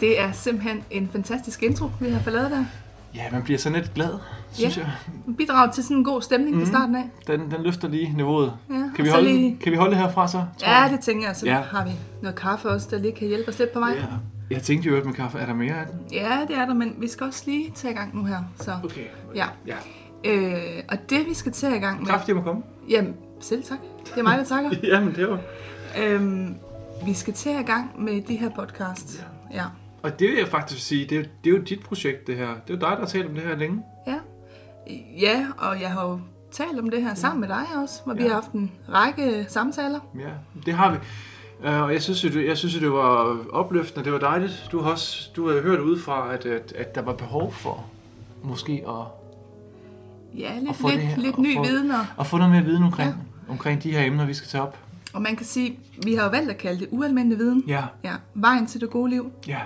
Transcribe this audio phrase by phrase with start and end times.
[0.00, 2.64] Det er simpelthen en fantastisk intro, vi har fået lavet der.
[3.14, 4.10] Ja, man bliver sådan lidt glad,
[4.52, 4.82] synes Ja.
[4.82, 5.34] jeg.
[5.36, 6.56] Bidrag til sådan en god stemning mm.
[6.62, 6.66] Mhm.
[6.66, 7.04] fra starten af.
[7.26, 8.52] Den, den løfter lige niveauet.
[8.70, 10.44] Ja, Kan vi, holde, lige- kan vi holde det herfra så?
[10.62, 10.90] Ja, jeg?
[10.92, 11.36] det tænker jeg.
[11.36, 11.60] Så Ja.
[11.70, 11.90] har vi
[12.22, 13.90] noget kaffe også, der lige kan hjælpe os lidt på vej.
[13.96, 14.04] Ja.
[14.50, 16.00] Jeg tænkte jo, at med kaffe er der mere af den.
[16.12, 18.38] Ja, det er der, men vi skal også lige tage i gang nu her.
[18.60, 19.00] Så, Okay.
[19.34, 19.46] ja.
[19.66, 19.74] Ja.
[20.24, 22.10] Øh, og det vi skal tage i gang med...
[22.28, 22.62] Jeg må komme.
[22.90, 23.78] Jamen, selv tak.
[24.04, 24.70] Det er mig, der takker.
[24.92, 25.38] Jamen, det var...
[26.02, 26.54] øhm,
[27.06, 29.26] vi skal tage i gang med de her podcast.
[29.52, 29.56] Ja.
[29.56, 29.64] ja.
[30.12, 32.46] Og det vil jeg faktisk sige, det er, det er jo dit projekt, det her.
[32.48, 33.82] Det er jo dig, der har talt om det her længe.
[34.06, 34.14] Ja.
[35.20, 36.20] Ja, og jeg har jo
[36.52, 38.22] talt om det her sammen med dig også, hvor ja.
[38.22, 40.00] vi har haft en række samtaler.
[40.18, 40.96] Ja, det har vi.
[41.68, 44.68] Øh, Og jeg synes, det- jeg synes, det var opløftende, det var dejligt.
[44.72, 47.86] Du har også du havde hørt udefra, at, at, at der var behov for
[48.42, 48.94] måske at,
[50.38, 51.90] Ja, lidt, få det lidt, her- lidt ny få- viden.
[51.90, 53.10] Og, at få noget mere viden omkring,
[53.48, 53.52] ja.
[53.52, 54.78] omkring de her emner, vi skal tage op.
[55.12, 57.64] og man kan sige, vi har jo valgt at kalde det ualmindelig viden.
[57.66, 59.30] Ja, Ja, vejen til det gode liv.
[59.48, 59.60] ja.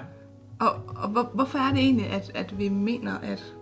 [0.63, 3.55] Og, og hvor, hvorfor er det egentlig, at, at vi mener, at,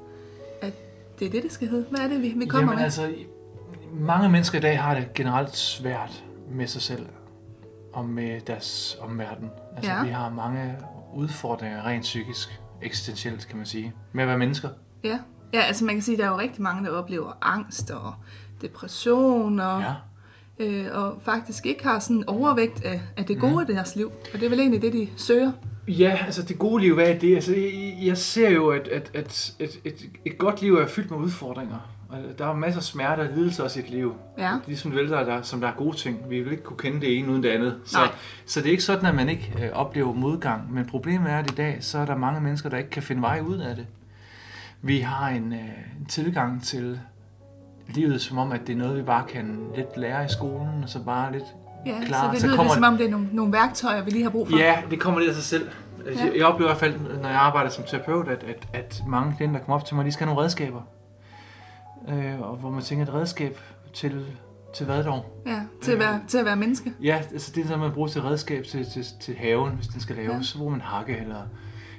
[0.62, 0.72] at
[1.18, 1.86] det er det, det skal hedde?
[1.90, 2.84] Hvad er det, vi, vi kommer Jamen med?
[2.84, 3.14] altså,
[3.92, 7.06] mange mennesker i dag har det generelt svært med sig selv
[7.92, 9.50] og med deres omverden.
[9.76, 9.96] Altså, Ja.
[9.98, 10.04] ja.
[10.04, 10.76] vi har mange
[11.14, 14.68] udfordringer rent psykisk, eksistentielt kan man sige, med at være mennesker.
[15.04, 15.18] Ja.
[15.52, 18.14] ja, altså man kan sige, at der er jo rigtig mange, der oplever angst og
[18.62, 19.94] depression og, Ja.
[20.58, 23.70] øh, og faktisk ikke har sådan overvægt af, af det gode mm.
[23.70, 24.12] i deres liv.
[24.34, 25.52] Og det er vel egentlig det, de søger.
[25.98, 27.34] Ja, altså det gode liv, hvad er det?
[27.34, 27.54] Altså,
[28.02, 31.76] jeg, ser jo, at, at, at et, et, et godt liv er fyldt med udfordringer.
[32.08, 34.14] Og der er masser af smerte og lidelse også i et liv.
[34.38, 34.52] Ja.
[34.66, 36.18] Ligesom vel, der, er- der, som der er gode ting.
[36.30, 37.76] Vi vil ikke kunne kende det ene uden det andet.
[37.84, 38.08] Så, Nej.
[38.46, 40.72] så det er ikke sådan, at man ikke øh, oplever modgang.
[40.74, 43.22] Men problemet er, at i dag, så er der mange mennesker, der ikke kan finde
[43.22, 43.86] vej ud af det.
[44.82, 45.58] Vi har en, øh,
[46.00, 47.00] en tilgang til
[47.88, 50.88] livet, som om, at det er noget, vi bare kan lidt lære i skolen, og
[50.88, 51.44] så bare lidt
[51.86, 52.26] Ja, klar.
[52.26, 54.22] så det så lyder kommer lidt som om, det er nogle, nogle værktøjer, vi lige
[54.22, 54.56] har brug for.
[54.58, 55.70] Ja, det kommer lidt af sig selv.
[56.06, 56.30] Altså, Ja.
[56.36, 59.58] Jeg, oplever i hvert fald, når jeg arbejder som terapeut, at, at, at mange klienter,
[59.58, 60.82] der kommer op til mig, de skal have nogle redskaber.
[62.08, 63.58] Øh, og hvor man tænker, et redskab
[63.94, 64.26] til,
[64.74, 65.42] til hvad dog?
[65.46, 66.92] ja til, at være, til at være menneske.
[67.02, 70.00] Ja, altså det er sådan, man bruger til redskab til, til, til haven, hvis den
[70.00, 70.32] skal laves.
[70.36, 70.42] Ja.
[70.42, 71.42] Så bruger man hakke eller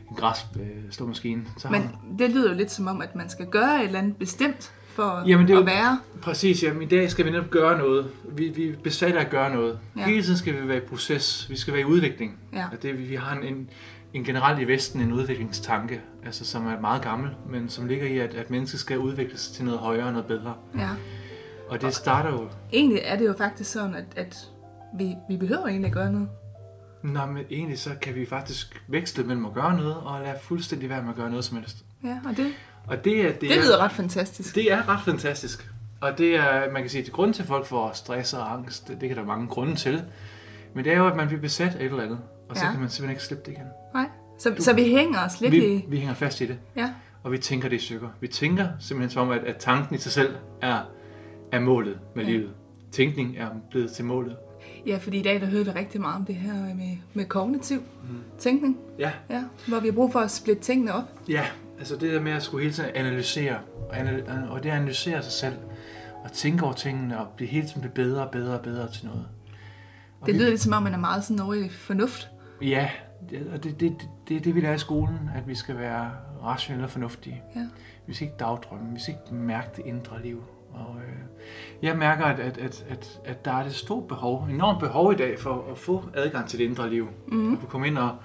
[0.09, 1.41] en græsslåmaskine.
[1.57, 3.85] Så har Men man- det lyder jo lidt som om, at man skal gøre et
[3.85, 5.99] eller andet bestemt for Jamen, det er at være.
[6.21, 8.11] Præcis, jamen i dag skal vi netop gøre noget.
[8.23, 9.79] Vi, vi er besatte af at gøre noget.
[9.97, 10.05] Ja.
[10.05, 11.49] Hele tiden skal vi være i proces.
[11.49, 12.37] Vi skal være i udvikling.
[12.53, 12.65] Ja.
[12.71, 13.69] Og det, vi vi har en, en,
[14.13, 18.17] en generelt i Vesten en udviklingstanke, altså som er meget gammel, men som ligger i,
[18.17, 20.53] at, at mennesket skal udvikles til noget højere og noget bedre.
[20.77, 20.89] Ja.
[21.69, 22.47] Og det starter jo...
[22.73, 24.37] Egentlig er det jo faktisk sådan, at, at
[24.93, 26.29] vi, vi behøver egentlig at gøre noget.
[27.03, 30.89] Nå, men egentlig så kan vi faktisk veksle mellem at gøre noget, og lade fuldstændig
[30.89, 31.77] være med at gøre noget som helst.
[32.03, 32.53] Ja, og det,
[32.87, 33.31] Og det er...
[33.31, 34.55] Det, det er, lyder ret fantastisk.
[34.55, 35.69] Det er ret fantastisk.
[36.01, 38.87] Og det er, man kan sige, at grunden til, at folk får stress og angst,
[38.87, 40.03] det, det kan der mange grunde til.
[40.73, 42.19] Men det er jo, at man bliver besat af et eller andet,
[42.49, 42.71] og så Ja.
[42.71, 43.67] kan man simpelthen ikke slippe det igen.
[43.93, 44.05] Nej.
[44.39, 45.85] Så, så vi hænger os lidt Vi, i...
[45.87, 46.89] vi hænger fast i det, Ja,
[47.23, 48.07] og vi tænker det i stykker.
[48.19, 50.79] Vi tænker simpelthen som om, at, at tanken i sig selv er,
[51.51, 52.29] er målet med Ja.
[52.31, 52.49] livet.
[52.91, 54.35] Tænkning er blevet til målet.
[54.87, 57.79] Ja, fordi i dag der hører vi rigtig meget om det her med, med kognitiv
[57.79, 58.17] mm.
[58.39, 58.77] tænkning.
[58.99, 61.03] Ja, Ja, hvor vi har brug for at splitte tingene op.
[61.29, 61.45] ja.
[61.79, 63.55] Altså det der med at skulle hele tiden analysere,
[63.89, 65.53] og, anal- og det at analysere sig selv,
[66.23, 69.05] og tænke over tingene, og blive hele tiden blive bedre og bedre og bedre til
[69.05, 69.25] noget.
[70.21, 72.29] Og Det vi- lyder lidt som om, man er meget sådan over i fornuft.
[72.61, 72.89] Ja,
[73.53, 73.95] og det, det,
[74.29, 76.11] det, det, vi lærer i skolen, at vi skal være
[76.43, 77.41] rationelle og fornuftige.
[77.55, 77.67] Ja.
[78.07, 80.43] Vi skal ikke dagdrømme, vi skal ikke mærke det indre liv.
[80.73, 81.45] Og øh,
[81.81, 85.15] jeg mærker, at, at, at, at, at der er et stort behov, enormt behov i
[85.15, 87.07] dag for at få adgang til det indre liv.
[87.27, 87.53] Mm.
[87.53, 88.15] At kunne komme ind og,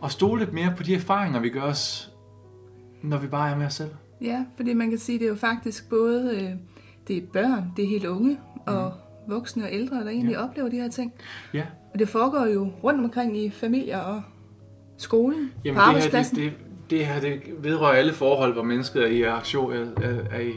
[0.00, 2.12] og stole lidt mere på de erfaringer, vi gør os,
[3.02, 3.90] når vi bare er med os selv.
[4.20, 6.50] Ja, fordi man kan sige, at det er jo faktisk både øh,
[7.08, 8.92] det er børn, det er helt unge og
[9.28, 10.44] voksne og ældre, der egentlig ja.
[10.44, 11.12] oplever de her ting.
[11.54, 14.22] Ja, Og det foregår jo rundt omkring i familier og
[14.96, 16.36] skolen, Jamen på det her, arbejdspladsen.
[16.36, 20.24] det, det, det her, det vedrører alle forhold, hvor mennesket er i, aktion, er, er,
[20.30, 20.52] er i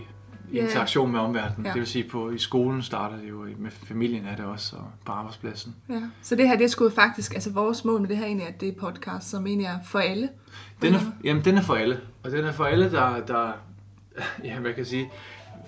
[0.51, 0.63] i Ja.
[0.63, 1.65] interaktion med omverdenen.
[1.65, 1.71] Ja.
[1.73, 4.87] Det vil sige, på i skolen starter det jo, med familien er det også, og
[5.05, 5.75] på arbejdspladsen.
[5.89, 6.01] Ja.
[6.21, 8.69] Så det her, det skulle faktisk, altså vores mål med det her egentlig, at det
[8.69, 10.29] er podcast, som egentlig er for alle.
[10.81, 11.99] Den er, jamen, den er for alle.
[12.23, 13.51] Og den er for alle, der, der
[14.43, 15.11] ja, hvad kan jeg sige,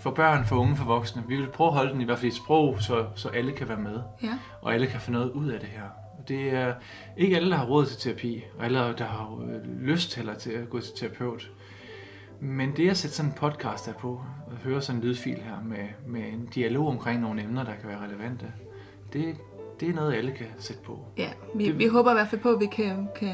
[0.01, 1.23] for børn, for unge, for voksne.
[1.27, 3.51] Vi vil prøve at holde den i hvert fald i et sprog, så, så alle
[3.51, 3.99] kan være med.
[4.23, 4.37] Ja.
[4.61, 5.83] og alle kan få noget ud af det her.
[6.27, 6.73] Det er
[7.17, 10.49] ikke alle, der har råd til terapi, og alle, der har øh, lyst heller til
[10.51, 11.49] at gå til terapeut.
[12.43, 15.63] Men det at sætte sådan en podcast der på, og høre sådan en lydfil her
[15.65, 18.45] med, med en dialog omkring nogle emner, der kan være relevante,
[19.13, 19.35] det,
[19.79, 20.99] det er noget, alle kan sætte på.
[21.17, 23.33] Ja, vi, Det- vi håber i hvert fald på, at vi kan, kan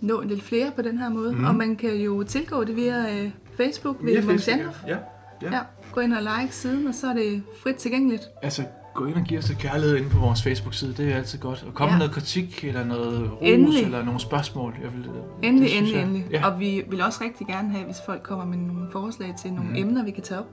[0.00, 1.32] nå lidt flere på den her måde.
[1.32, 1.44] Mm.
[1.44, 4.74] Og man kan jo tilgå det via øh, Facebook ved Ja, Jandrup.
[4.86, 4.96] ja.
[5.42, 5.54] ja.
[5.56, 5.60] Ja,
[5.92, 8.22] gå ind og like siden, og så er det frit tilgængeligt.
[8.42, 8.62] Altså,
[8.98, 10.94] gå ind og give os lidt kærlighed inde på vores Facebook-side.
[10.96, 11.64] Det er altid godt.
[11.68, 11.98] Og komme Ja.
[11.98, 13.82] med noget kritik, eller noget ros, Endelig.
[13.84, 14.74] eller nogle spørgsmål.
[14.82, 15.10] Jeg vil,
[15.42, 16.26] Endelig, det endelig, jeg- endelig.
[16.30, 16.46] Ja.
[16.50, 19.70] Og vi vil også rigtig gerne have, hvis folk kommer med nogle forslag til nogle
[19.70, 19.76] mm.
[19.76, 20.46] emner, vi kan tage op.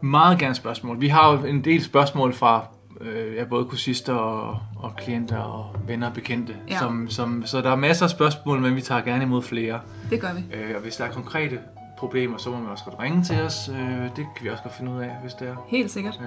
[0.00, 1.00] Meget gerne spørgsmål.
[1.00, 2.66] Vi har jo en del spørgsmål fra
[3.00, 6.54] øh, ja, både kursister og, og klienter og venner og bekendte.
[6.70, 6.78] Ja.
[6.78, 9.80] Som, som, så der er masser af spørgsmål, men vi tager gerne imod flere.
[10.10, 10.56] Det gør vi.
[10.56, 11.58] Øh, og hvis der er konkrete
[11.98, 13.68] problemer, så må man også godt ringe til os.
[13.68, 15.54] Øh, det kan vi også godt finde ud af, hvis det er.
[15.68, 16.20] Helt sikkert.
[16.22, 16.26] Øh,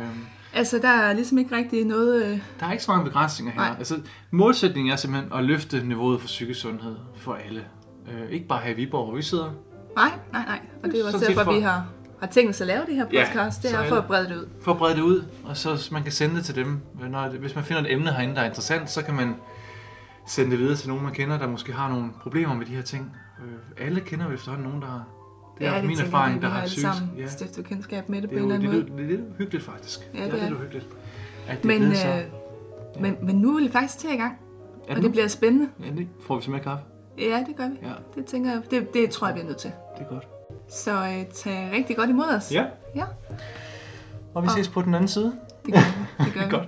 [0.55, 2.25] Altså, der er ligesom ikke rigtig noget...
[2.25, 3.59] Øh, der er ikke så mange begrænsninger her.
[3.61, 3.75] Nej.
[3.77, 3.99] Altså,
[4.31, 7.63] målsætningen er simpelthen at løfte niveauet for psykisk sundhed for alle.
[8.11, 9.51] Øh, ikke bare her i Viborg, hvor vi sidder.
[9.95, 10.59] nej, nej, nej.
[10.83, 11.85] Og det er jo også derfor, for- vi har,
[12.19, 13.61] har tænkt os at lave det her Ja, podcast.
[13.61, 14.47] det så er alle- for at brede det ud.
[14.61, 16.79] For at brede det ud, og så man kan sende det til dem.
[17.09, 19.35] Når, det- hvis man finder et emne herinde, der er interessant, så kan man
[20.27, 22.81] sende det videre til nogen, man kender, der måske har nogle problemer med de her
[22.81, 23.11] ting.
[23.45, 25.07] Øh, alle kender vel efterhånden nogen, der.
[25.59, 26.87] Det er ja, ja, min erfaring, der har alle psykisk.
[26.87, 29.01] sammen Ja, stiftet kendskab med det på det en er eller anden det, måde.
[29.03, 30.09] det, det er lidt hyggeligt faktisk.
[30.13, 30.49] Ja, det det er det.
[30.49, 30.87] lidt hyggeligt.
[31.47, 32.07] At det Men, er så...
[32.07, 34.33] øh, men, men nu er vi faktisk til i gang,
[34.87, 35.69] Er og det det bliver spændende.
[35.85, 36.83] Ja, det får vi så mere kaffe.
[37.17, 37.75] Ja, det gør vi.
[37.83, 39.71] Ja, Det tænker jeg, det, det tror jeg, vi er nødt til.
[39.97, 40.27] det er godt.
[40.69, 42.51] Så øh, tag rigtig godt imod os.
[42.51, 42.65] Ja.
[42.95, 43.03] Ja,
[44.33, 45.35] Og vi Og- ses på den anden side.
[45.65, 46.25] det gør vi.
[46.25, 46.49] Det gør vi.
[46.51, 46.67] Godt.